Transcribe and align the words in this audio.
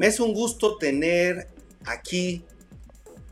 Me 0.00 0.06
es 0.06 0.18
un 0.18 0.32
gusto 0.32 0.78
tener 0.78 1.46
aquí 1.84 2.42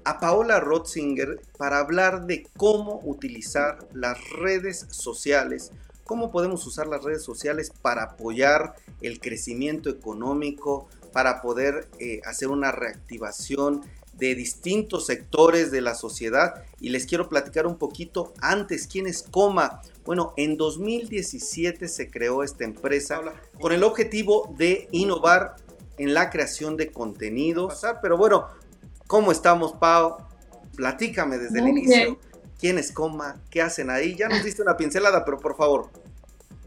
a 0.04 0.20
Paola 0.20 0.60
Rotzinger 0.60 1.40
para 1.56 1.78
hablar 1.78 2.26
de 2.26 2.46
cómo 2.58 3.00
utilizar 3.04 3.88
las 3.94 4.18
redes 4.32 4.84
sociales, 4.90 5.72
cómo 6.04 6.30
podemos 6.30 6.66
usar 6.66 6.86
las 6.86 7.02
redes 7.02 7.22
sociales 7.22 7.72
para 7.80 8.02
apoyar 8.02 8.74
el 9.00 9.18
crecimiento 9.18 9.88
económico, 9.88 10.90
para 11.10 11.40
poder 11.40 11.88
eh, 12.00 12.20
hacer 12.26 12.48
una 12.48 12.70
reactivación 12.70 13.80
de 14.12 14.34
distintos 14.34 15.06
sectores 15.06 15.70
de 15.70 15.80
la 15.80 15.94
sociedad 15.94 16.64
y 16.80 16.90
les 16.90 17.06
quiero 17.06 17.30
platicar 17.30 17.66
un 17.66 17.78
poquito 17.78 18.34
antes 18.42 18.86
quién 18.86 19.06
es 19.06 19.22
Coma. 19.22 19.80
Bueno, 20.04 20.34
en 20.36 20.58
2017 20.58 21.88
se 21.88 22.10
creó 22.10 22.42
esta 22.42 22.64
empresa 22.64 23.22
con 23.58 23.72
el 23.72 23.84
objetivo 23.84 24.54
de 24.58 24.86
innovar 24.90 25.56
en 25.98 26.14
la 26.14 26.30
creación 26.30 26.76
de 26.76 26.90
contenidos. 26.90 27.84
Pero 28.00 28.16
bueno, 28.16 28.46
¿cómo 29.06 29.32
estamos, 29.32 29.72
Pau? 29.72 30.16
Platícame 30.76 31.38
desde 31.38 31.58
el 31.60 31.68
inicio. 31.68 32.18
¿Quién 32.58 32.78
es 32.78 32.90
Coma? 32.90 33.36
¿Qué 33.50 33.62
hacen 33.62 33.88
ahí? 33.90 34.16
Ya 34.16 34.28
nos 34.28 34.42
diste 34.42 34.62
una 34.62 34.76
pincelada, 34.76 35.24
pero 35.24 35.38
por 35.38 35.56
favor. 35.56 35.90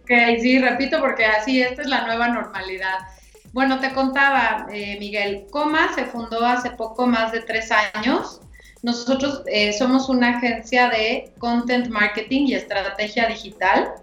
Ok, 0.02 0.12
sí, 0.42 0.60
repito 0.60 1.00
porque 1.00 1.26
así, 1.26 1.62
esta 1.62 1.82
es 1.82 1.88
la 1.88 2.06
nueva 2.06 2.30
normalidad. 2.30 3.00
Bueno, 3.54 3.80
te 3.80 3.92
contaba, 3.94 4.68
eh, 4.72 4.98
Miguel, 5.00 5.48
Coma 5.52 5.94
se 5.94 6.06
fundó 6.06 6.46
hace 6.46 6.72
poco 6.72 7.06
más 7.08 7.34
de 7.34 7.42
tres 7.42 7.70
años. 7.72 8.40
Nosotros 8.82 9.44
eh, 9.48 9.74
somos 9.74 10.08
una 10.08 10.38
agencia 10.38 10.90
de 10.90 11.34
content 11.38 11.88
marketing 11.90 12.48
y 12.48 12.56
estrategia 12.56 13.28
digital. 13.28 13.94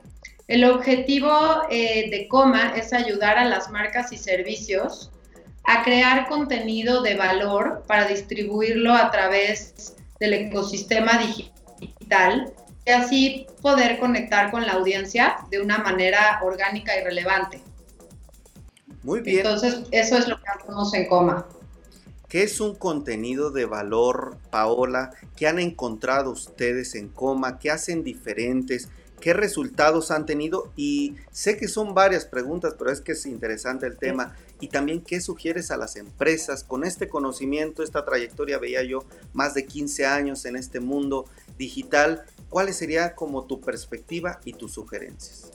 El 0.46 0.64
objetivo 0.64 1.62
eh, 1.70 2.10
de 2.10 2.28
Coma 2.28 2.74
es 2.76 2.92
ayudar 2.92 3.38
a 3.38 3.44
las 3.46 3.70
marcas 3.70 4.12
y 4.12 4.18
servicios 4.18 5.10
a 5.70 5.82
crear 5.82 6.26
contenido 6.28 7.02
de 7.02 7.14
valor 7.14 7.84
para 7.86 8.08
distribuirlo 8.08 8.94
a 8.94 9.10
través 9.10 9.94
del 10.18 10.32
ecosistema 10.32 11.18
digital 11.78 12.54
y 12.86 12.90
así 12.90 13.46
poder 13.60 13.98
conectar 13.98 14.50
con 14.50 14.64
la 14.64 14.72
audiencia 14.72 15.36
de 15.50 15.60
una 15.60 15.76
manera 15.76 16.40
orgánica 16.42 16.98
y 16.98 17.04
relevante. 17.04 17.60
Muy 19.02 19.20
bien. 19.20 19.40
Entonces, 19.40 19.82
eso 19.90 20.16
es 20.16 20.26
lo 20.26 20.40
que 20.40 20.48
hacemos 20.48 20.94
en 20.94 21.06
Coma. 21.06 21.46
¿Qué 22.30 22.44
es 22.44 22.62
un 22.62 22.74
contenido 22.74 23.50
de 23.50 23.66
valor, 23.66 24.38
Paola? 24.50 25.10
¿Qué 25.36 25.48
han 25.48 25.58
encontrado 25.58 26.30
ustedes 26.30 26.94
en 26.94 27.08
Coma? 27.08 27.58
¿Qué 27.58 27.70
hacen 27.70 28.04
diferentes? 28.04 28.88
¿Qué 29.20 29.32
resultados 29.32 30.10
han 30.10 30.26
tenido? 30.26 30.72
Y 30.76 31.16
sé 31.32 31.56
que 31.56 31.68
son 31.68 31.94
varias 31.94 32.24
preguntas, 32.24 32.74
pero 32.78 32.90
es 32.90 33.00
que 33.00 33.12
es 33.12 33.26
interesante 33.26 33.86
el 33.86 33.96
tema. 33.96 34.36
Y 34.60 34.68
también, 34.68 35.00
¿qué 35.00 35.20
sugieres 35.20 35.70
a 35.70 35.76
las 35.76 35.96
empresas 35.96 36.64
con 36.64 36.84
este 36.84 37.08
conocimiento, 37.08 37.82
esta 37.82 38.04
trayectoria? 38.04 38.58
Veía 38.58 38.82
yo 38.82 39.04
más 39.32 39.54
de 39.54 39.66
15 39.66 40.06
años 40.06 40.44
en 40.44 40.56
este 40.56 40.80
mundo 40.80 41.26
digital. 41.56 42.24
¿Cuál 42.48 42.72
sería 42.72 43.14
como 43.14 43.44
tu 43.44 43.60
perspectiva 43.60 44.40
y 44.44 44.52
tus 44.52 44.72
sugerencias? 44.72 45.50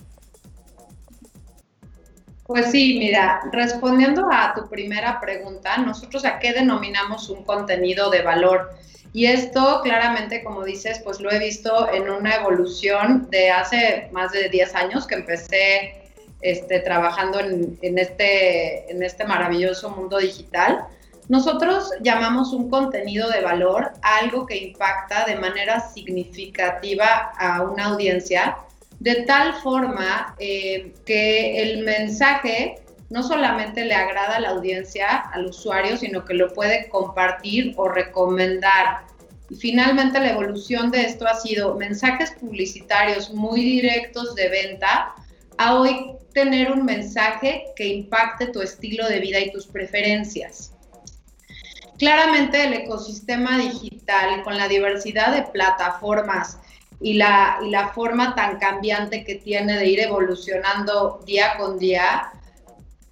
Pues 2.45 2.71
sí, 2.71 2.97
mira, 2.99 3.41
respondiendo 3.51 4.27
a 4.31 4.53
tu 4.53 4.67
primera 4.67 5.21
pregunta, 5.21 5.77
nosotros 5.77 6.25
a 6.25 6.39
qué 6.39 6.51
denominamos 6.51 7.29
un 7.29 7.43
contenido 7.43 8.09
de 8.09 8.21
valor. 8.21 8.71
Y 9.13 9.27
esto 9.27 9.79
claramente, 9.81 10.43
como 10.43 10.63
dices, 10.63 10.99
pues 11.03 11.21
lo 11.21 11.31
he 11.31 11.39
visto 11.39 11.89
en 11.93 12.09
una 12.09 12.35
evolución 12.35 13.29
de 13.29 13.51
hace 13.51 14.09
más 14.11 14.31
de 14.31 14.49
10 14.49 14.75
años 14.75 15.07
que 15.07 15.15
empecé 15.15 16.03
este, 16.41 16.79
trabajando 16.81 17.39
en, 17.39 17.77
este, 17.97 18.91
en 18.91 19.01
este 19.03 19.23
maravilloso 19.23 19.91
mundo 19.91 20.17
digital. 20.17 20.85
Nosotros 21.29 21.91
llamamos 22.01 22.51
un 22.51 22.69
contenido 22.69 23.29
de 23.29 23.39
valor 23.39 23.93
algo 24.01 24.45
que 24.45 24.57
impacta 24.57 25.25
de 25.25 25.35
manera 25.35 25.79
significativa 25.79 27.31
a 27.37 27.61
una 27.61 27.85
audiencia, 27.85 28.57
de 29.03 29.15
tal 29.23 29.53
forma 29.55 30.33
eh, 30.39 30.93
que 31.05 31.61
el 31.61 31.83
mensaje 31.83 32.75
no 33.09 33.21
solamente 33.21 33.83
le 33.83 33.93
agrada 33.95 34.37
a 34.37 34.39
la 34.39 34.49
audiencia, 34.51 35.17
al 35.33 35.47
usuario, 35.47 35.97
sino 35.97 36.23
que 36.23 36.33
lo 36.33 36.53
puede 36.53 36.87
compartir 36.87 37.73
o 37.75 37.89
recomendar. 37.89 39.01
Y 39.49 39.55
finalmente 39.55 40.21
la 40.21 40.31
evolución 40.31 40.89
de 40.89 41.01
esto 41.01 41.27
ha 41.27 41.35
sido 41.35 41.75
mensajes 41.75 42.31
publicitarios 42.31 43.33
muy 43.33 43.61
directos 43.61 44.35
de 44.35 44.47
venta 44.47 45.13
a 45.57 45.75
hoy 45.75 46.13
tener 46.33 46.71
un 46.71 46.85
mensaje 46.85 47.65
que 47.75 47.87
impacte 47.87 48.47
tu 48.47 48.61
estilo 48.61 49.05
de 49.09 49.19
vida 49.19 49.41
y 49.41 49.51
tus 49.51 49.67
preferencias. 49.67 50.71
Claramente 51.99 52.63
el 52.63 52.73
ecosistema 52.73 53.57
digital 53.57 54.43
con 54.43 54.57
la 54.57 54.69
diversidad 54.69 55.35
de 55.35 55.41
plataformas 55.41 56.57
y 57.03 57.15
la, 57.15 57.57
y 57.61 57.69
la 57.69 57.89
forma 57.89 58.33
tan 58.33 58.57
cambiante 58.57 59.25
que 59.25 59.35
tiene 59.35 59.77
de 59.77 59.87
ir 59.87 59.99
evolucionando 59.99 61.19
día 61.25 61.57
con 61.57 61.77
día, 61.77 62.31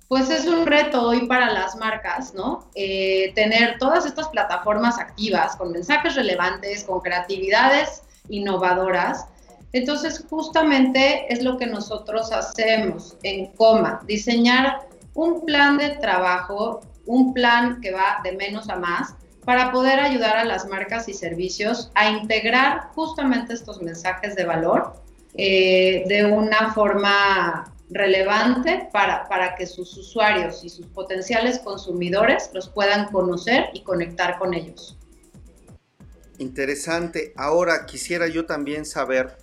pues 0.07 0.29
es 0.29 0.47
un 0.47 0.65
reto 0.65 1.09
hoy 1.09 1.27
para 1.27 1.51
las 1.51 1.75
marcas, 1.75 2.33
¿no? 2.33 2.69
Eh, 2.73 3.33
tener 3.35 3.77
todas 3.79 4.05
estas 4.05 4.29
plataformas 4.29 4.97
activas 4.97 5.57
con 5.57 5.73
mensajes 5.73 6.15
relevantes, 6.15 6.85
con 6.85 7.01
creatividades 7.01 8.03
innovadoras. 8.29 9.25
Entonces, 9.73 10.25
justamente 10.29 11.25
es 11.31 11.43
lo 11.43 11.57
que 11.57 11.67
nosotros 11.67 12.31
hacemos 12.31 13.17
en 13.23 13.47
Coma, 13.57 14.01
diseñar 14.07 14.87
un 15.15 15.45
plan 15.45 15.77
de 15.77 15.89
trabajo, 15.97 16.79
un 17.05 17.33
plan 17.33 17.81
que 17.81 17.91
va 17.91 18.21
de 18.23 18.31
menos 18.33 18.69
a 18.69 18.77
más, 18.77 19.15
para 19.45 19.71
poder 19.71 19.99
ayudar 19.99 20.37
a 20.37 20.45
las 20.45 20.67
marcas 20.67 21.09
y 21.09 21.13
servicios 21.13 21.91
a 21.95 22.09
integrar 22.09 22.89
justamente 22.93 23.53
estos 23.53 23.81
mensajes 23.81 24.35
de 24.35 24.45
valor 24.45 24.93
eh, 25.33 26.03
de 26.07 26.25
una 26.25 26.73
forma 26.73 27.73
relevante 27.89 28.87
para, 28.91 29.27
para 29.27 29.55
que 29.55 29.65
sus 29.65 29.97
usuarios 29.97 30.63
y 30.63 30.69
sus 30.69 30.85
potenciales 30.87 31.59
consumidores 31.59 32.49
los 32.53 32.69
puedan 32.69 33.11
conocer 33.11 33.65
y 33.73 33.83
conectar 33.83 34.37
con 34.39 34.53
ellos. 34.53 34.97
Interesante. 36.37 37.33
Ahora 37.35 37.85
quisiera 37.85 38.27
yo 38.27 38.45
también 38.45 38.85
saber 38.85 39.37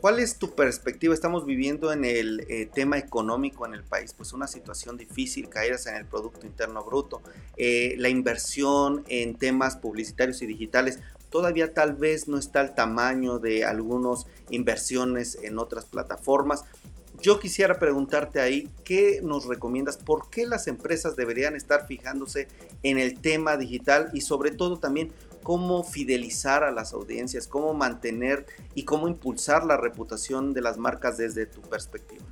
¿Cuál 0.00 0.20
es 0.20 0.38
tu 0.38 0.54
perspectiva? 0.54 1.12
Estamos 1.12 1.44
viviendo 1.44 1.92
en 1.92 2.04
el 2.04 2.46
eh, 2.48 2.70
tema 2.72 2.98
económico 2.98 3.66
en 3.66 3.74
el 3.74 3.82
país, 3.82 4.14
pues 4.16 4.32
una 4.32 4.46
situación 4.46 4.96
difícil, 4.96 5.48
caídas 5.48 5.88
en 5.88 5.96
el 5.96 6.04
Producto 6.06 6.46
Interno 6.46 6.84
Bruto, 6.84 7.20
eh, 7.56 7.96
la 7.98 8.08
inversión 8.08 9.04
en 9.08 9.34
temas 9.34 9.76
publicitarios 9.76 10.40
y 10.42 10.46
digitales 10.46 11.00
todavía 11.30 11.74
tal 11.74 11.94
vez 11.94 12.28
no 12.28 12.38
está 12.38 12.60
al 12.60 12.76
tamaño 12.76 13.40
de 13.40 13.64
algunas 13.64 14.26
inversiones 14.50 15.36
en 15.42 15.58
otras 15.58 15.84
plataformas. 15.84 16.64
Yo 17.20 17.40
quisiera 17.40 17.80
preguntarte 17.80 18.40
ahí, 18.40 18.70
¿qué 18.84 19.20
nos 19.22 19.46
recomiendas? 19.46 19.96
¿Por 19.96 20.30
qué 20.30 20.46
las 20.46 20.68
empresas 20.68 21.16
deberían 21.16 21.56
estar 21.56 21.88
fijándose 21.88 22.46
en 22.84 22.98
el 22.98 23.18
tema 23.20 23.56
digital 23.56 24.10
y 24.12 24.20
sobre 24.20 24.52
todo 24.52 24.78
también 24.78 25.10
cómo 25.42 25.82
fidelizar 25.84 26.64
a 26.64 26.70
las 26.70 26.92
audiencias, 26.92 27.46
cómo 27.46 27.74
mantener 27.74 28.46
y 28.74 28.84
cómo 28.84 29.08
impulsar 29.08 29.64
la 29.64 29.76
reputación 29.76 30.52
de 30.54 30.62
las 30.62 30.76
marcas 30.76 31.16
desde 31.16 31.46
tu 31.46 31.60
perspectiva? 31.62 32.24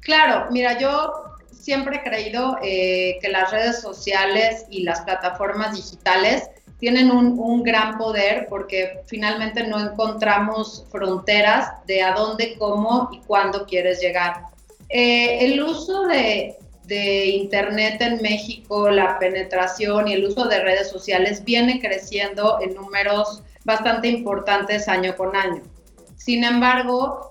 Claro, 0.00 0.50
mira, 0.50 0.78
yo 0.78 1.12
siempre 1.52 1.96
he 1.96 2.02
creído 2.02 2.58
eh, 2.62 3.18
que 3.20 3.28
las 3.28 3.50
redes 3.50 3.80
sociales 3.80 4.64
y 4.70 4.82
las 4.82 5.02
plataformas 5.02 5.74
digitales 5.74 6.48
tienen 6.78 7.10
un, 7.10 7.62
gran 7.62 7.98
poder 7.98 8.46
porque 8.48 9.02
finalmente 9.06 9.66
no 9.66 9.78
encontramos 9.78 10.86
fronteras 10.90 11.68
de 11.86 12.02
a 12.02 12.14
dónde, 12.14 12.56
cómo 12.58 13.10
y 13.12 13.20
cuándo 13.20 13.66
quieres 13.66 14.00
llegar. 14.00 14.46
Eh, 14.88 15.44
el 15.44 15.62
uso 15.62 16.06
de, 16.06 16.56
de, 16.90 17.26
Internet 17.26 18.02
en 18.02 18.20
México, 18.20 18.90
la 18.90 19.18
penetración 19.18 20.08
y 20.08 20.14
el 20.14 20.26
uso 20.26 20.46
de 20.46 20.60
redes 20.60 20.90
sociales 20.90 21.44
viene 21.44 21.80
creciendo 21.80 22.58
en 22.60 22.74
números 22.74 23.42
bastante 23.64 24.08
importantes 24.08 24.88
año 24.88 25.16
con 25.16 25.34
año. 25.36 25.62
Sin 26.16 26.44
embargo, 26.44 27.30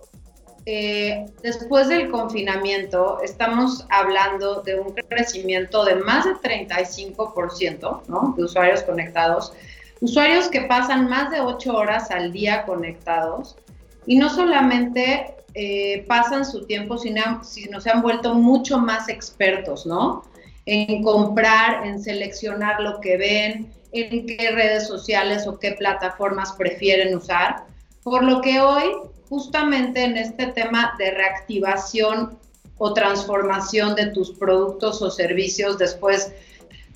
eh, 0.66 1.26
después 1.44 1.90
del 1.90 2.10
confinamiento 2.10 3.20
estamos 3.22 3.86
hablando 3.90 4.62
de 4.62 4.80
un 4.80 4.94
crecimiento 4.94 5.84
de 5.84 5.96
más 5.96 6.26
de 6.26 6.34
35% 6.36 8.02
¿no? 8.08 8.34
de 8.38 8.44
usuarios 8.44 8.84
conectados, 8.84 9.54
usuarios 10.02 10.48
que 10.48 10.62
pasan 10.62 11.10
más 11.10 11.32
de 11.32 11.42
8 11.42 11.74
horas 11.74 12.12
al 12.12 12.32
día 12.32 12.66
conectados 12.66 13.58
y 14.06 14.18
no 14.18 14.30
solamente 14.30 15.36
eh, 15.54 16.06
pasan 16.08 16.46
su 16.46 16.66
tiempo, 16.66 16.98
sino, 16.98 17.44
sino 17.44 17.82
se 17.82 17.90
han 17.90 18.02
vuelto 18.02 18.34
mucho 18.34 18.78
más 18.78 19.10
expertos, 19.10 19.86
¿no? 19.86 20.24
En 20.66 21.04
comprar, 21.04 21.86
en 21.86 22.02
seleccionar 22.02 22.80
lo 22.82 23.00
que 23.02 23.18
ven, 23.18 23.74
en 23.92 24.26
qué 24.26 24.52
redes 24.52 24.88
sociales 24.88 25.48
o 25.48 25.60
qué 25.60 25.72
plataformas 25.72 26.54
prefieren 26.54 27.16
usar. 27.16 27.66
Por 28.04 28.24
lo 28.24 28.42
que 28.42 28.60
hoy 28.60 28.92
justamente 29.30 30.04
en 30.04 30.18
este 30.18 30.48
tema 30.48 30.96
de 30.98 31.12
reactivación 31.12 32.38
o 32.78 32.94
transformación 32.94 33.96
de 33.96 34.08
tus 34.08 34.32
productos 34.32 35.02
o 35.02 35.12
servicios 35.12 35.78
después 35.78 36.32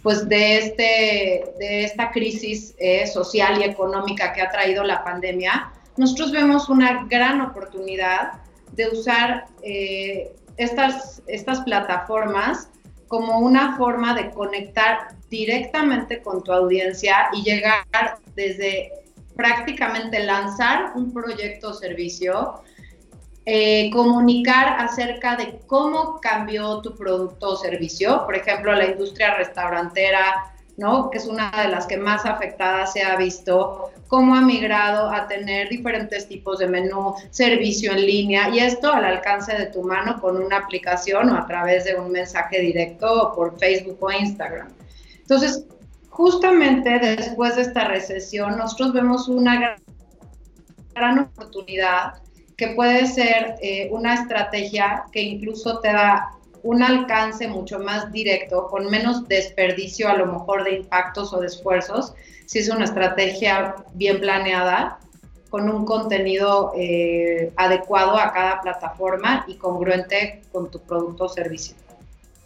pues 0.01 0.27
de, 0.27 0.57
este, 0.57 1.53
de 1.59 1.85
esta 1.85 2.11
crisis 2.11 2.75
eh, 2.77 3.07
social 3.07 3.61
y 3.61 3.63
económica 3.63 4.33
que 4.33 4.41
ha 4.41 4.49
traído 4.49 4.83
la 4.83 5.01
pandemia, 5.01 5.71
nosotros 5.95 6.31
vemos 6.33 6.67
una 6.67 7.05
gran 7.05 7.39
oportunidad 7.39 8.33
de 8.75 8.89
usar 8.89 9.47
eh, 9.63 10.35
estas, 10.57 11.21
estas 11.27 11.61
plataformas 11.61 12.69
como 13.07 13.39
una 13.39 13.77
forma 13.77 14.13
de 14.13 14.29
conectar 14.31 15.15
directamente 15.29 16.21
con 16.21 16.43
tu 16.43 16.51
audiencia 16.51 17.29
y 17.33 17.43
llegar 17.43 17.83
desde 18.35 18.91
prácticamente 19.35 20.23
lanzar 20.23 20.93
un 20.95 21.11
proyecto 21.11 21.69
o 21.69 21.73
servicio 21.73 22.63
eh, 23.45 23.89
comunicar 23.91 24.79
acerca 24.79 25.35
de 25.35 25.59
cómo 25.67 26.21
cambió 26.21 26.79
tu 26.79 26.95
producto 26.95 27.49
o 27.49 27.55
servicio, 27.57 28.23
por 28.25 28.37
ejemplo, 28.37 28.73
la 28.73 28.85
industria 28.85 29.35
restaurantera, 29.35 30.52
¿no? 30.77 31.09
que 31.09 31.17
es 31.19 31.25
una 31.25 31.51
de 31.51 31.69
las 31.69 31.85
que 31.85 31.97
más 31.97 32.25
afectada 32.25 32.85
se 32.87 33.03
ha 33.03 33.15
visto, 33.15 33.91
cómo 34.07 34.35
ha 34.35 34.41
migrado 34.41 35.09
a 35.09 35.27
tener 35.27 35.69
diferentes 35.69 36.27
tipos 36.27 36.59
de 36.59 36.67
menú, 36.67 37.15
servicio 37.29 37.91
en 37.91 38.05
línea, 38.05 38.49
y 38.49 38.59
esto 38.59 38.91
al 38.91 39.05
alcance 39.05 39.55
de 39.55 39.67
tu 39.67 39.83
mano 39.83 40.19
con 40.19 40.37
una 40.37 40.57
aplicación 40.57 41.29
o 41.29 41.37
a 41.37 41.45
través 41.45 41.85
de 41.85 41.95
un 41.95 42.11
mensaje 42.11 42.59
directo 42.59 43.33
por 43.35 43.57
Facebook 43.59 43.97
o 44.01 44.11
Instagram. 44.11 44.69
Entonces, 45.19 45.65
justamente 46.09 46.99
después 46.99 47.55
de 47.55 47.63
esta 47.63 47.85
recesión, 47.85 48.57
nosotros 48.57 48.93
vemos 48.93 49.27
una 49.27 49.55
gran, 49.59 49.81
gran 50.93 51.19
oportunidad 51.19 52.15
que 52.57 52.67
puede 52.69 53.07
ser 53.07 53.55
eh, 53.61 53.89
una 53.91 54.13
estrategia 54.13 55.05
que 55.11 55.21
incluso 55.21 55.79
te 55.79 55.91
da 55.91 56.31
un 56.63 56.81
alcance 56.81 57.47
mucho 57.47 57.79
más 57.79 58.11
directo, 58.11 58.67
con 58.67 58.89
menos 58.89 59.27
desperdicio 59.27 60.09
a 60.09 60.17
lo 60.17 60.25
mejor 60.25 60.63
de 60.63 60.77
impactos 60.77 61.33
o 61.33 61.39
de 61.39 61.47
esfuerzos, 61.47 62.13
si 62.45 62.59
es 62.59 62.69
una 62.69 62.85
estrategia 62.85 63.75
bien 63.93 64.19
planeada, 64.19 64.99
con 65.49 65.69
un 65.69 65.85
contenido 65.85 66.71
eh, 66.75 67.53
adecuado 67.57 68.17
a 68.17 68.33
cada 68.33 68.61
plataforma 68.61 69.45
y 69.47 69.55
congruente 69.55 70.41
con 70.51 70.71
tu 70.71 70.79
producto 70.79 71.25
o 71.25 71.29
servicio. 71.29 71.75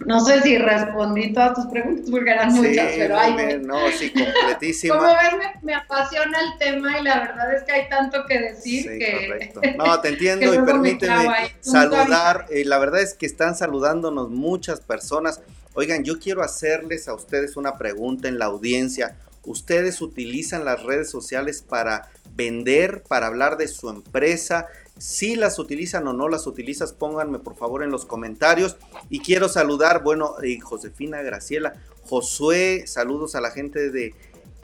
No 0.05 0.23
sé 0.23 0.41
si 0.43 0.57
respondí 0.57 1.33
todas 1.33 1.55
tus 1.55 1.65
preguntas 1.65 2.05
porque 2.11 2.29
eran 2.29 2.53
muchas, 2.53 2.93
pero 2.95 3.17
hay. 3.17 3.59
No, 3.59 3.77
sí, 3.97 4.11
completísima. 4.11 4.95
Como 4.95 5.07
ves, 5.07 5.63
me, 5.63 5.73
apasiona 5.73 6.39
el 6.39 6.57
tema 6.59 6.99
y 6.99 7.03
la 7.03 7.19
verdad 7.19 7.53
es 7.55 7.63
que 7.63 7.71
hay 7.71 7.89
tanto 7.89 8.23
que 8.27 8.39
decir 8.39 8.83
sí, 8.83 8.99
que. 8.99 9.27
Correcto. 9.27 9.61
No, 9.77 9.99
te 9.99 10.09
entiendo 10.09 10.53
y 10.53 10.59
permíteme 10.59 11.55
saludar. 11.61 12.45
Eh, 12.49 12.63
la 12.65 12.77
verdad 12.77 13.01
es 13.01 13.15
que 13.15 13.25
están 13.25 13.55
saludándonos 13.55 14.29
muchas 14.29 14.81
personas. 14.81 15.41
Oigan, 15.73 16.03
yo 16.03 16.19
quiero 16.19 16.43
hacerles 16.43 17.07
a 17.07 17.13
ustedes 17.13 17.57
una 17.57 17.77
pregunta 17.77 18.27
en 18.27 18.37
la 18.37 18.45
audiencia. 18.45 19.15
¿Ustedes 19.45 20.01
utilizan 20.01 20.65
las 20.65 20.83
redes 20.83 21.09
sociales 21.09 21.63
para 21.67 22.09
vender, 22.35 23.03
para 23.07 23.27
hablar 23.27 23.57
de 23.57 23.67
su 23.67 23.89
empresa? 23.89 24.67
Si 24.99 25.35
las 25.35 25.59
utilizan 25.59 26.07
o 26.07 26.13
no 26.13 26.27
las 26.27 26.47
utilizas, 26.47 26.93
pónganme 26.93 27.39
por 27.39 27.55
favor 27.55 27.83
en 27.83 27.91
los 27.91 28.05
comentarios. 28.05 28.77
Y 29.09 29.19
quiero 29.19 29.49
saludar, 29.49 30.03
bueno, 30.03 30.35
eh, 30.43 30.59
Josefina 30.59 31.21
Graciela, 31.21 31.73
Josué, 32.03 32.85
saludos 32.87 33.35
a 33.35 33.41
la 33.41 33.51
gente 33.51 33.91
de 33.91 34.15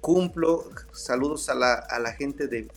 Cumplo, 0.02 0.66
saludos 0.92 1.50
a 1.50 1.56
la, 1.56 1.74
a 1.74 2.00
la 2.00 2.14
gente 2.14 2.48
de... 2.48 2.68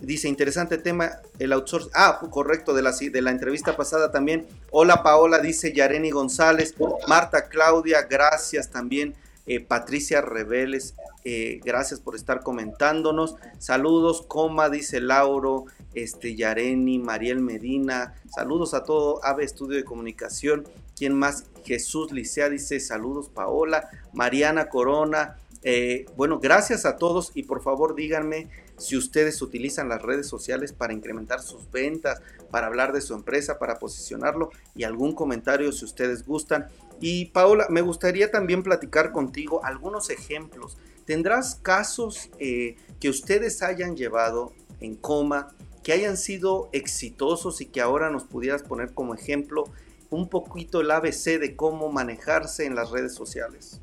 Dice, 0.00 0.28
interesante 0.28 0.78
tema, 0.78 1.20
el 1.38 1.52
outsourcing. 1.52 1.90
Ah, 1.94 2.20
correcto, 2.30 2.72
de 2.72 2.82
la, 2.82 2.92
de 2.92 3.22
la 3.22 3.30
entrevista 3.30 3.76
pasada 3.76 4.10
también. 4.10 4.46
Hola 4.70 5.02
Paola, 5.02 5.40
dice 5.40 5.74
Yareni 5.74 6.10
González. 6.10 6.74
Marta 7.06 7.48
Claudia, 7.48 8.02
gracias 8.02 8.70
también. 8.70 9.14
Eh, 9.52 9.58
Patricia 9.58 10.20
Reveles, 10.20 10.94
eh, 11.24 11.58
gracias 11.64 11.98
por 11.98 12.14
estar 12.14 12.44
comentándonos. 12.44 13.34
Saludos, 13.58 14.22
coma, 14.28 14.70
dice 14.70 15.00
Lauro 15.00 15.64
este, 15.92 16.36
Yareni, 16.36 17.00
Mariel 17.00 17.40
Medina, 17.40 18.14
saludos 18.32 18.74
a 18.74 18.84
todo 18.84 19.18
AVE 19.24 19.42
Estudio 19.42 19.76
de 19.76 19.82
Comunicación, 19.82 20.68
¿quién 20.96 21.14
más? 21.14 21.46
Jesús 21.64 22.12
Licea 22.12 22.48
dice 22.48 22.78
saludos 22.78 23.28
Paola, 23.28 23.90
Mariana 24.12 24.68
Corona, 24.68 25.36
eh, 25.64 26.06
bueno, 26.16 26.38
gracias 26.38 26.86
a 26.86 26.94
todos 26.94 27.32
y 27.34 27.42
por 27.42 27.60
favor 27.60 27.96
díganme 27.96 28.48
si 28.80 28.96
ustedes 28.96 29.40
utilizan 29.42 29.88
las 29.88 30.02
redes 30.02 30.26
sociales 30.26 30.72
para 30.72 30.92
incrementar 30.92 31.40
sus 31.40 31.70
ventas, 31.70 32.20
para 32.50 32.66
hablar 32.66 32.92
de 32.92 33.00
su 33.00 33.14
empresa, 33.14 33.58
para 33.58 33.78
posicionarlo 33.78 34.50
y 34.74 34.84
algún 34.84 35.14
comentario 35.14 35.70
si 35.70 35.84
ustedes 35.84 36.26
gustan. 36.26 36.66
Y 37.00 37.26
Paola, 37.26 37.66
me 37.70 37.82
gustaría 37.82 38.30
también 38.30 38.62
platicar 38.62 39.12
contigo 39.12 39.64
algunos 39.64 40.10
ejemplos. 40.10 40.78
¿Tendrás 41.04 41.56
casos 41.56 42.30
eh, 42.38 42.76
que 42.98 43.10
ustedes 43.10 43.62
hayan 43.62 43.96
llevado 43.96 44.52
en 44.80 44.96
coma 44.96 45.54
que 45.82 45.92
hayan 45.92 46.16
sido 46.16 46.68
exitosos 46.72 47.60
y 47.60 47.66
que 47.66 47.80
ahora 47.80 48.10
nos 48.10 48.24
pudieras 48.24 48.62
poner 48.62 48.92
como 48.92 49.14
ejemplo 49.14 49.64
un 50.10 50.28
poquito 50.28 50.80
el 50.80 50.90
ABC 50.90 51.38
de 51.38 51.56
cómo 51.56 51.90
manejarse 51.90 52.66
en 52.66 52.74
las 52.74 52.90
redes 52.90 53.14
sociales. 53.14 53.80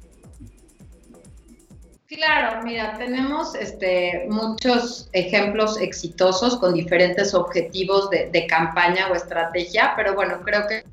Claro, 2.08 2.64
mira, 2.64 2.98
tenemos 2.98 3.54
este, 3.56 4.28
muchos 4.30 5.10
ejemplos 5.12 5.78
exitosos 5.82 6.56
con 6.56 6.74
diferentes 6.74 7.34
objetivos 7.34 8.10
de, 8.10 8.48
campaña 8.48 9.10
o 9.12 9.16
estrategia, 9.16 9.92
pero 9.98 10.16
bueno, 10.16 10.40
creo 10.42 10.66
que 10.68 10.86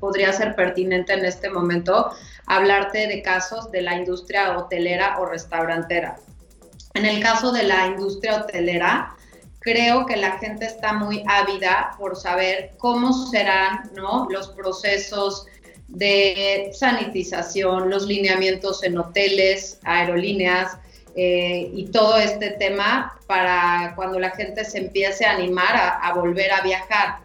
podría 0.00 0.32
ser 0.32 0.56
pertinente 0.56 1.12
en 1.12 1.26
este 1.26 1.50
momento 1.50 2.10
hablarte 2.46 3.06
de 3.06 3.20
casos 3.20 3.70
de 3.70 3.82
la 3.82 3.96
industria 3.96 4.56
hotelera 4.56 5.18
o 5.20 5.26
restaurantera. 5.26 6.16
En 6.94 7.04
el 7.04 7.22
caso 7.22 7.52
de 7.52 7.64
la 7.64 7.88
industria 7.88 8.36
hotelera, 8.36 9.14
creo 9.58 10.06
que 10.06 10.16
la 10.16 10.38
gente 10.38 10.64
está 10.64 10.94
muy 10.94 11.22
ávida 11.28 11.90
por 11.98 12.16
saber 12.16 12.72
cómo 12.78 13.12
serán 13.28 13.90
¿no? 13.94 14.26
los 14.30 14.48
procesos 14.48 15.46
de 15.92 16.70
sanitización, 16.72 17.90
los 17.90 18.06
lineamientos 18.06 18.82
en 18.82 18.98
hoteles, 18.98 19.78
aerolíneas 19.84 20.78
eh, 21.14 21.70
y 21.74 21.86
todo 21.86 22.16
este 22.16 22.52
tema 22.52 23.18
para 23.26 23.92
cuando 23.94 24.18
la 24.18 24.30
gente 24.30 24.64
se 24.64 24.78
empiece 24.78 25.26
a 25.26 25.32
animar 25.32 26.00
a, 26.02 26.12
volver 26.14 26.50
a 26.50 26.62
viajar. 26.62 27.18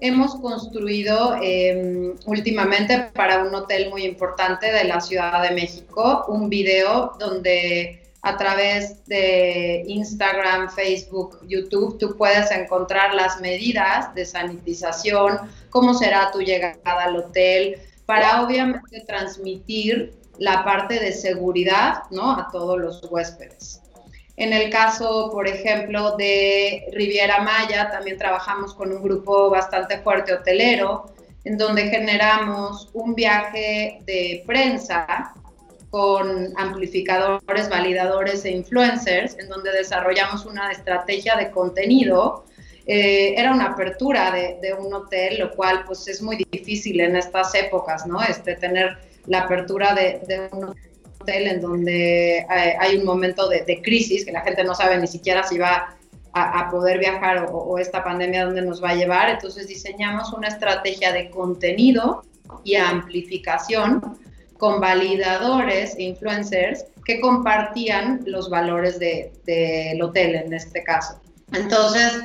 Hemos 0.00 0.34
construido 0.36 1.36
em, 1.40 2.14
últimamente 2.26 3.10
para 3.14 3.44
un 3.44 3.54
hotel 3.54 3.90
muy 3.90 4.04
importante 4.04 4.72
de 4.72 4.84
la 4.84 5.00
Ciudad 5.00 5.42
de 5.42 5.54
México 5.54 6.24
un 6.28 6.48
video 6.48 7.12
donde 7.18 8.00
a 8.22 8.36
través 8.36 9.04
de 9.06 9.84
Instagram, 9.86 10.70
Facebook, 10.70 11.38
YouTube, 11.46 11.98
tú 11.98 12.16
puedes 12.16 12.50
encontrar 12.50 13.14
las 13.14 13.40
medidas 13.40 14.14
de 14.14 14.26
sanitización, 14.26 15.38
cómo 15.70 15.94
será 15.94 16.30
tu 16.30 16.40
llegada 16.40 17.04
al 17.04 17.16
hotel, 17.16 17.78
para 18.10 18.42
obviamente 18.42 19.04
transmitir 19.06 20.12
la 20.38 20.64
parte 20.64 20.98
de 20.98 21.12
seguridad 21.12 22.02
¿no? 22.10 22.32
a 22.32 22.48
todos 22.50 22.76
los 22.76 23.00
huéspedes. 23.08 23.80
En 24.36 24.52
el 24.52 24.68
caso, 24.68 25.30
por 25.30 25.46
ejemplo, 25.46 26.16
de 26.16 26.88
Riviera 26.92 27.40
Maya, 27.42 27.88
también 27.88 28.18
trabajamos 28.18 28.74
con 28.74 28.90
un 28.90 29.00
grupo 29.00 29.48
bastante 29.48 29.98
fuerte 29.98 30.34
hotelero, 30.34 31.14
en 31.44 31.56
donde 31.56 31.82
generamos 31.84 32.88
un 32.94 33.14
viaje 33.14 34.00
de 34.06 34.42
prensa 34.44 35.32
con 35.90 36.52
amplificadores, 36.56 37.68
validadores 37.68 38.44
e 38.44 38.50
influencers, 38.50 39.38
en 39.38 39.48
donde 39.48 39.70
desarrollamos 39.70 40.46
una 40.46 40.72
estrategia 40.72 41.36
de 41.36 41.52
contenido. 41.52 42.44
Eh, 42.92 43.40
era 43.40 43.54
una 43.54 43.66
apertura 43.66 44.32
de, 44.32 44.74
un 44.74 44.92
hotel, 44.92 45.38
lo 45.38 45.52
cual 45.52 45.84
pues 45.86 46.08
es 46.08 46.20
muy 46.20 46.44
difícil 46.50 47.00
en 47.00 47.14
estas 47.14 47.54
épocas, 47.54 48.04
¿no? 48.04 48.20
Este, 48.20 48.56
tener 48.56 48.98
la 49.26 49.42
apertura 49.42 49.94
de, 49.94 50.48
un 50.50 50.74
hotel 51.20 51.46
en 51.46 51.60
donde 51.60 52.38
eh, 52.38 52.76
hay, 52.80 52.96
un 52.96 53.04
momento 53.04 53.48
de, 53.48 53.80
crisis, 53.80 54.24
que 54.24 54.32
la 54.32 54.40
gente 54.40 54.64
no 54.64 54.74
sabe 54.74 54.98
ni 54.98 55.06
siquiera 55.06 55.44
si 55.44 55.56
va 55.56 55.96
a, 56.32 56.68
poder 56.68 56.98
viajar 56.98 57.44
o, 57.44 57.58
o, 57.58 57.78
esta 57.78 58.02
pandemia 58.02 58.46
dónde 58.46 58.62
nos 58.62 58.82
va 58.82 58.90
a 58.90 58.94
llevar. 58.96 59.30
Entonces 59.30 59.68
diseñamos 59.68 60.32
una 60.32 60.48
estrategia 60.48 61.12
de 61.12 61.30
contenido 61.30 62.24
y 62.64 62.74
amplificación 62.74 64.18
con 64.58 64.80
validadores 64.80 65.94
e 65.94 66.02
influencers 66.02 66.86
que 67.04 67.20
compartían 67.20 68.22
los 68.26 68.50
valores 68.50 68.98
del 68.98 69.30
de, 69.44 69.96
hotel 70.02 70.34
en 70.34 70.54
este 70.54 70.82
caso. 70.82 71.20
Entonces, 71.52 72.20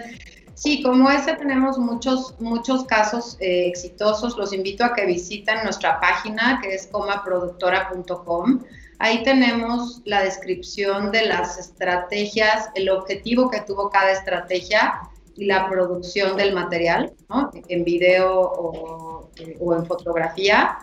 sí, 0.56 0.82
como 0.82 1.10
ese 1.10 1.36
tenemos 1.36 1.78
muchos, 1.78 2.36
muchos 2.40 2.84
casos 2.86 3.38
eh, 3.40 3.68
exitosos. 3.68 4.38
Los 4.38 4.52
invito 4.54 4.84
a 4.84 4.94
que 4.94 5.06
visiten 5.06 5.64
nuestra 5.64 6.00
página 6.00 6.60
que 6.62 6.74
es 6.74 6.88
comaproductora.com. 6.88 8.64
Ahí 9.00 9.24
tenemos 9.24 10.02
la 10.06 10.24
descripción 10.24 11.12
de 11.12 11.26
las 11.26 11.60
estrategias, 11.60 12.70
el 12.76 12.90
objetivo 12.90 13.50
que 13.50 13.62
tuvo 13.62 13.90
cada 13.90 14.12
estrategia 14.12 15.02
y 15.36 15.46
la 15.46 15.68
producción 15.68 16.38
del 16.38 16.54
material, 16.54 17.14
¿no? 17.30 17.52
En 17.68 17.84
video 17.84 18.42
o, 18.42 19.30
en 19.38 19.86
fotografía. 19.86 20.78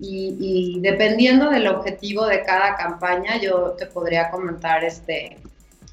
Y, 0.00 0.80
dependiendo 0.80 1.50
del 1.50 1.68
objetivo 1.68 2.26
de 2.26 2.42
cada 2.42 2.76
campaña, 2.76 3.40
yo 3.40 3.74
te 3.78 3.86
podría 3.86 4.30
comentar 4.30 4.82
este, 4.82 5.38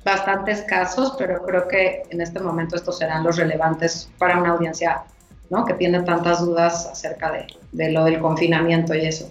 bastantes 0.03 0.61
casos, 0.61 1.15
pero 1.17 1.43
creo 1.43 1.67
que 1.67 2.03
en 2.09 2.21
este 2.21 2.39
momento 2.39 2.75
estos 2.75 2.97
serán 2.97 3.23
los 3.23 3.37
relevantes 3.37 4.09
para 4.17 4.37
una 4.39 4.51
audiencia 4.51 5.03
¿no? 5.49 5.65
que 5.65 5.73
tiene 5.75 6.01
tantas 6.03 6.39
dudas 6.39 6.87
acerca 6.87 7.31
de, 7.31 7.47
de 7.71 7.91
lo 7.91 8.03
del 8.05 8.19
confinamiento 8.19 8.95
y 8.95 9.05
eso. 9.05 9.29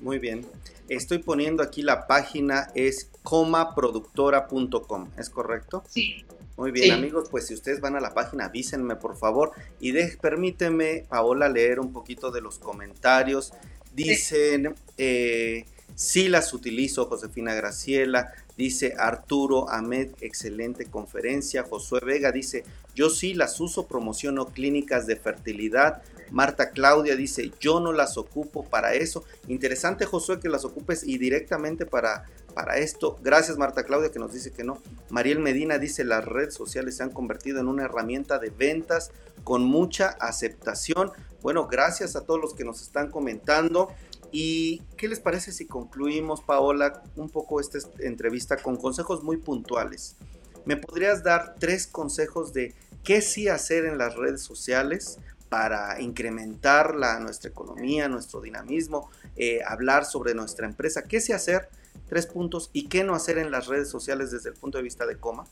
Muy 0.00 0.18
bien. 0.18 0.46
Estoy 0.88 1.18
poniendo 1.18 1.62
aquí 1.62 1.82
la 1.82 2.06
página, 2.06 2.68
es 2.74 3.08
comaproductora.com, 3.22 5.08
¿es 5.16 5.30
correcto? 5.30 5.82
Sí. 5.88 6.24
Muy 6.56 6.70
bien, 6.70 6.92
amigos, 6.92 7.28
pues 7.30 7.46
si 7.46 7.54
ustedes 7.54 7.80
van 7.80 7.96
a 7.96 8.00
la 8.00 8.12
página, 8.12 8.44
avísenme 8.44 8.96
por 8.96 9.16
favor 9.16 9.52
y 9.80 9.92
de, 9.92 10.16
permíteme, 10.20 11.06
Paola, 11.08 11.48
leer 11.48 11.80
un 11.80 11.92
poquito 11.92 12.30
de 12.30 12.42
los 12.42 12.58
comentarios. 12.58 13.54
Dicen, 13.94 14.74
sí. 14.76 14.92
Eh, 14.98 15.64
sí 15.94 16.28
las 16.28 16.52
utilizo, 16.52 17.06
Josefina 17.06 17.54
Graciela, 17.54 18.32
dice 18.56 18.94
Arturo 18.98 19.70
Ahmed, 19.70 20.10
excelente 20.20 20.86
conferencia. 20.86 21.64
Josué 21.64 22.00
Vega 22.04 22.32
dice, 22.32 22.64
yo 22.94 23.10
sí 23.10 23.34
las 23.34 23.60
uso, 23.60 23.86
promociono 23.86 24.46
clínicas 24.46 25.06
de 25.06 25.16
fertilidad. 25.16 26.02
Marta 26.30 26.70
Claudia 26.70 27.16
dice, 27.16 27.52
yo 27.60 27.80
no 27.80 27.92
las 27.92 28.16
ocupo 28.16 28.64
para 28.64 28.94
eso. 28.94 29.24
Interesante, 29.48 30.06
Josué, 30.06 30.40
que 30.40 30.48
las 30.48 30.64
ocupes 30.64 31.04
y 31.04 31.18
directamente 31.18 31.86
para, 31.86 32.24
para 32.54 32.78
esto. 32.78 33.18
Gracias, 33.22 33.58
Marta 33.58 33.84
Claudia, 33.84 34.10
que 34.10 34.18
nos 34.18 34.32
dice 34.32 34.50
que 34.50 34.64
no. 34.64 34.78
Mariel 35.10 35.40
Medina 35.40 35.78
dice, 35.78 36.04
las 36.04 36.24
redes 36.24 36.54
sociales 36.54 36.96
se 36.96 37.02
han 37.02 37.10
convertido 37.10 37.60
en 37.60 37.68
una 37.68 37.84
herramienta 37.84 38.38
de 38.38 38.50
ventas 38.50 39.10
con 39.44 39.64
mucha 39.64 40.08
aceptación. 40.20 41.10
Bueno, 41.42 41.66
gracias 41.66 42.16
a 42.16 42.24
todos 42.24 42.40
los 42.40 42.54
que 42.54 42.64
nos 42.64 42.80
están 42.82 43.10
comentando. 43.10 43.90
¿Y 44.32 44.80
qué 44.96 45.08
les 45.08 45.20
parece 45.20 45.52
si 45.52 45.66
concluimos, 45.66 46.40
Paola, 46.40 47.02
un 47.16 47.28
poco 47.28 47.60
esta 47.60 47.78
entrevista 47.98 48.56
con 48.56 48.76
consejos 48.76 49.22
muy 49.22 49.36
puntuales? 49.36 50.16
¿Me 50.64 50.78
podrías 50.78 51.22
dar 51.22 51.56
tres 51.58 51.86
consejos 51.86 52.54
de 52.54 52.74
qué 53.04 53.20
sí 53.20 53.48
hacer 53.48 53.84
en 53.84 53.98
las 53.98 54.16
redes 54.16 54.40
sociales 54.42 55.18
para 55.50 56.00
incrementar 56.00 56.96
la, 56.96 57.20
nuestra 57.20 57.50
economía, 57.50 58.08
nuestro 58.08 58.40
dinamismo, 58.40 59.10
eh, 59.36 59.60
hablar 59.66 60.06
sobre 60.06 60.34
nuestra 60.34 60.66
empresa? 60.66 61.04
¿Qué 61.04 61.20
sí 61.20 61.34
hacer? 61.34 61.68
Tres 62.08 62.26
puntos. 62.26 62.70
¿Y 62.72 62.88
qué 62.88 63.04
no 63.04 63.14
hacer 63.14 63.36
en 63.36 63.50
las 63.50 63.66
redes 63.66 63.90
sociales 63.90 64.30
desde 64.30 64.48
el 64.48 64.54
punto 64.54 64.78
de 64.78 64.84
vista 64.84 65.04
de 65.04 65.18
coma? 65.18 65.44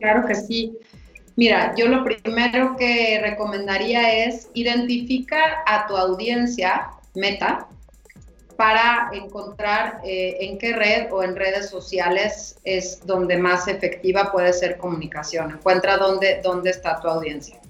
Claro 0.00 0.26
que 0.26 0.34
sí. 0.34 0.76
Mira, 1.36 1.74
yo 1.76 1.86
lo 1.86 2.02
primero 2.02 2.76
que 2.76 3.20
recomendaría 3.22 4.24
es 4.24 4.48
identificar 4.54 5.58
a 5.66 5.86
tu 5.86 5.96
audiencia 5.96 6.90
meta 7.16 7.68
para 8.56 9.10
encontrar 9.12 10.00
eh, 10.04 10.38
en 10.40 10.58
qué 10.58 10.72
red 10.72 11.12
o 11.12 11.22
en 11.22 11.36
redes 11.36 11.68
sociales 11.68 12.56
es 12.64 13.04
donde 13.04 13.36
más 13.36 13.68
efectiva 13.68 14.32
puede 14.32 14.52
ser 14.52 14.78
comunicación. 14.78 15.50
Encuentra 15.50 15.98
dónde, 15.98 16.40
dónde 16.42 16.70
está 16.70 16.98
tu 17.00 17.08
audiencia. 17.08 17.60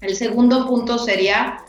El 0.00 0.14
segundo 0.16 0.66
punto 0.66 0.98
sería 0.98 1.64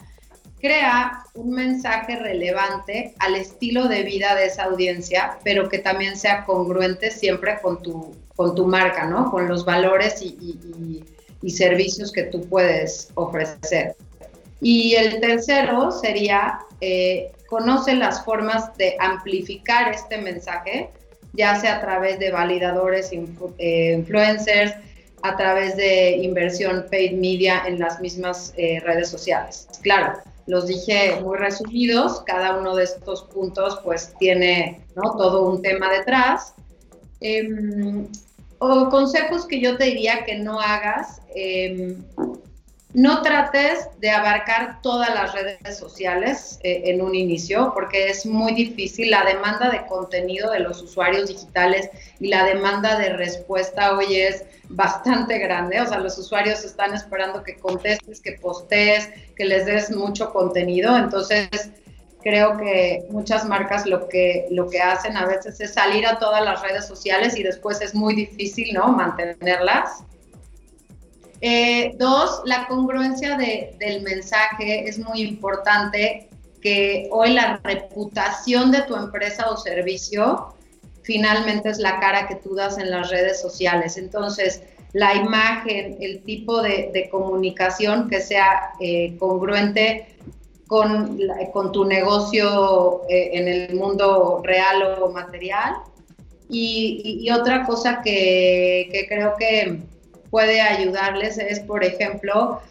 crea 0.60 1.24
un 1.34 1.52
mensaje 1.52 2.18
relevante 2.18 3.16
al 3.18 3.36
estilo 3.36 3.88
de 3.88 4.04
vida 4.04 4.36
de 4.36 4.46
esa 4.46 4.66
audiencia, 4.66 5.40
pero 5.44 5.68
que 5.68 5.80
también 5.80 6.16
sea 6.16 6.46
congruente 6.46 7.10
siempre 7.10 7.60
con 7.62 7.82
tu, 7.82 8.16
con 8.36 8.54
tu 8.54 8.68
marca, 8.68 9.08
¿no? 9.08 9.32
Con 9.32 9.48
los 9.48 9.66
valores 9.66 10.22
y, 10.22 11.04
y 11.42 11.50
servicios 11.50 12.12
que 12.12 12.24
tú 12.24 12.42
puedes 12.42 13.10
ofrecer. 13.16 13.96
Y 14.62 14.96
el 14.96 15.20
tercero 15.20 15.92
sería 15.92 16.60
eh, 16.80 17.32
conoce 17.48 17.96
las 17.96 18.24
formas 18.24 18.76
de 18.78 18.96
amplificar 19.00 19.92
este 19.92 20.18
mensaje, 20.18 20.90
ya 21.34 21.60
sea 21.60 21.78
a 21.78 21.82
través 21.82 22.18
de 22.18 22.32
validadores, 22.32 23.12
eh, 23.58 23.96
influencers, 23.98 24.74
a 25.24 25.36
través 25.36 25.76
de 25.76 26.18
inversión 26.18 26.86
paid 26.90 27.12
media 27.12 27.64
en 27.68 27.80
las 27.80 28.00
mismas 28.00 28.54
eh, 28.58 28.80
redes 28.80 29.10
sociales. 29.10 29.68
Claro, 29.82 30.18
los 30.48 30.68
dije 30.68 31.20
muy 31.22 31.38
resumidos, 31.38 32.22
cada 32.22 32.58
uno 32.58 32.76
de 32.76 32.86
estos 32.86 33.24
puntos 33.24 33.80
pues 33.84 34.14
tiene 34.18 34.82
todo 34.96 35.50
un 35.50 35.62
tema 35.62 35.92
detrás. 35.92 36.54
Em, 37.20 38.08
o 38.60 38.90
consejos 38.90 39.46
que 39.46 39.60
yo 39.60 39.78
te 39.78 39.86
diría 39.86 40.24
que 40.24 40.38
no 40.40 40.60
hagas. 40.60 41.22
Em, 41.36 42.04
no 42.94 43.22
trates 43.22 43.88
de 44.00 44.10
abarcar 44.10 44.82
todas 44.82 45.14
las 45.14 45.34
redes 45.34 45.78
sociales 45.78 46.60
eh, 46.64 46.84
en 46.86 47.02
un 47.02 47.16
inicio, 47.16 47.72
porque 47.74 48.10
es 48.10 48.26
muy 48.26 48.54
difícil. 48.54 49.12
La 49.12 49.24
demanda 49.24 49.70
de 49.70 49.86
contenido 49.86 50.52
de 50.52 50.60
los 50.60 50.82
usuarios 50.82 51.30
digitales 51.30 51.90
y 52.20 52.28
la 52.28 52.44
demanda 52.44 52.98
de 52.98 53.14
respuesta 53.14 53.96
hoy 53.96 54.16
es 54.16 54.44
bastante 54.68 55.40
grande. 55.40 55.80
O 55.80 55.88
sea, 55.88 56.00
los 56.00 56.18
usuarios 56.18 56.66
están 56.66 56.94
esperando 56.94 57.44
que 57.44 57.56
contestes, 57.56 58.20
que 58.20 58.34
postees, 58.34 59.10
que 59.36 59.46
les 59.46 59.66
des 59.66 59.92
mucho 59.92 60.32
contenido. 60.34 60.98
Entonces, 60.98 61.50
creo 62.22 62.58
que 62.58 63.06
muchas 63.10 63.46
marcas 63.46 63.86
lo 63.86 64.10
que, 64.10 64.48
lo 64.52 64.70
que 64.70 64.82
hacen 64.82 65.16
a 65.16 65.26
veces 65.26 65.60
es 65.62 65.74
salir 65.74 66.06
a 66.06 66.20
todas 66.20 66.44
las 66.44 66.62
redes 66.62 66.86
sociales 66.88 67.38
y 67.38 67.44
después 67.44 67.82
es 67.82 67.96
muy 67.96 68.16
difícil, 68.16 68.74
¿no? 68.74 68.90
Mantenerlas. 68.90 70.04
Eh, 71.42 71.96
dos, 71.98 72.44
la 72.46 72.68
congruencia 72.68 73.36
del 73.36 74.04
mensaje 74.04 74.88
es 74.88 75.00
muy 75.00 75.22
importante, 75.22 76.30
que 76.62 77.10
hoy 77.12 77.34
la 77.34 77.60
reputación 77.64 78.72
de 78.72 78.84
tu 78.84 78.96
empresa 78.96 79.50
o 79.50 79.58
servicio 79.58 80.54
finalmente 81.02 81.70
es 81.70 81.80
la 81.80 82.00
cara 82.00 82.28
que 82.28 82.36
tú 82.36 82.54
das 82.54 82.78
en 82.78 82.92
las 82.92 83.10
redes 83.10 83.42
sociales. 83.42 83.98
Entonces, 83.98 84.62
la 84.94 85.16
imagen, 85.16 85.98
el 86.00 86.22
tipo 86.22 86.62
de, 86.62 87.10
comunicación 87.10 88.08
que 88.08 88.22
sea 88.22 88.74
eh, 88.80 89.16
congruente 89.18 90.16
con, 90.68 91.18
con, 91.52 91.72
tu 91.72 91.86
negocio 91.86 93.02
eh, 93.10 93.32
en 93.34 93.48
el 93.48 93.76
mundo 93.76 94.42
real 94.44 95.00
o 95.02 95.10
material. 95.10 95.78
Y, 96.48 97.28
otra 97.32 97.66
cosa 97.66 98.02
que 98.04 99.06
creo 99.10 99.36
que 99.40 99.82
puede 100.32 100.62
ayudarles 100.62 101.38
es, 101.38 101.60
por 101.60 101.84
ejemplo, 101.84 102.62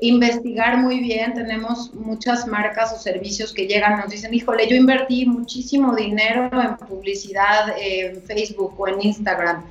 investigar 0.00 0.78
muy 0.78 1.00
bien. 1.00 1.34
Tenemos 1.34 1.92
muchas 1.92 2.46
marcas 2.46 2.92
o 2.92 2.98
servicios 2.98 3.52
que 3.52 3.66
llegan, 3.66 3.98
nos 3.98 4.10
dicen, 4.10 4.32
híjole, 4.32 4.66
yo 4.68 4.76
invertí 4.76 5.26
muchísimo 5.26 5.94
dinero 5.94 6.48
en 6.52 6.76
publicidad 6.76 7.74
en 7.78 8.22
Facebook 8.22 8.74
o 8.78 8.88
en 8.88 9.02
Instagram. 9.02 9.64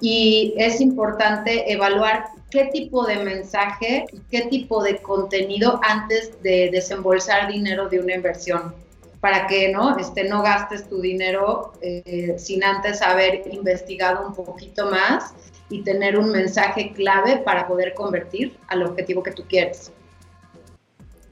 Y 0.00 0.54
es 0.56 0.80
importante 0.80 1.70
evaluar 1.70 2.26
qué 2.50 2.66
tipo 2.66 3.06
de 3.06 3.16
mensaje 3.16 4.04
qué 4.30 4.42
tipo 4.42 4.82
de 4.82 4.98
contenido 4.98 5.80
antes 5.82 6.42
de 6.42 6.68
desembolsar 6.70 7.50
dinero 7.50 7.88
de 7.88 7.98
una 7.98 8.14
inversión 8.14 8.74
para 9.20 9.46
que 9.46 9.70
no, 9.70 9.96
este, 9.96 10.24
no 10.24 10.42
gastes 10.42 10.88
tu 10.88 11.00
dinero 11.00 11.72
eh, 11.80 12.34
sin 12.38 12.62
antes 12.62 13.00
haber 13.00 13.42
investigado 13.50 14.26
un 14.26 14.34
poquito 14.34 14.90
más 14.90 15.32
y 15.72 15.82
tener 15.82 16.18
un 16.18 16.30
mensaje 16.30 16.92
clave 16.92 17.38
para 17.38 17.66
poder 17.66 17.94
convertir 17.94 18.58
al 18.68 18.82
objetivo 18.82 19.22
que 19.22 19.32
tú 19.32 19.44
quieres. 19.48 19.90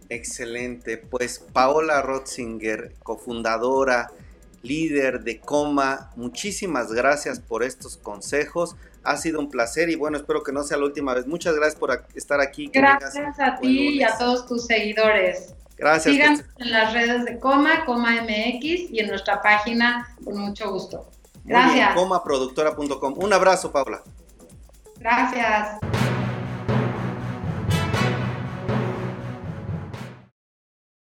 Excelente. 0.08 0.96
Pues 0.96 1.38
Paola 1.52 2.00
Rotzinger, 2.00 2.94
cofundadora, 3.02 4.10
líder 4.62 5.20
de 5.20 5.40
Coma, 5.40 6.10
muchísimas 6.16 6.90
gracias 6.90 7.38
por 7.38 7.62
estos 7.62 7.98
consejos. 7.98 8.76
Ha 9.04 9.16
sido 9.18 9.40
un 9.40 9.50
placer 9.50 9.90
y 9.90 9.94
bueno, 9.94 10.16
espero 10.16 10.42
que 10.42 10.52
no 10.52 10.62
sea 10.62 10.78
la 10.78 10.86
última 10.86 11.14
vez. 11.14 11.26
Muchas 11.26 11.54
gracias 11.54 11.78
por 11.78 12.04
estar 12.14 12.40
aquí. 12.40 12.70
Gracias 12.72 13.38
a 13.38 13.58
ti 13.60 13.98
y 13.98 14.02
a 14.02 14.16
todos 14.18 14.46
tus 14.46 14.66
seguidores. 14.66 15.54
Gracias. 15.76 16.14
Síganos 16.14 16.40
en 16.58 16.70
las 16.70 16.92
redes 16.92 17.24
de 17.26 17.38
Coma, 17.38 17.84
Coma 17.84 18.22
MX 18.22 18.90
y 18.90 19.00
en 19.00 19.08
nuestra 19.08 19.40
página 19.42 20.14
con 20.24 20.38
mucho 20.38 20.70
gusto. 20.70 21.10
Gracias. 21.44 21.94
comaproductora.com. 21.94 23.14
Un 23.16 23.32
abrazo, 23.32 23.70
Paola. 23.70 24.02
Gracias. 25.00 25.89